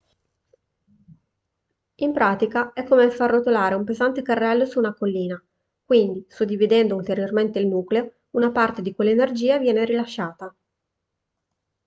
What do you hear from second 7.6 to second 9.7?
nucleo una parte di quell'energia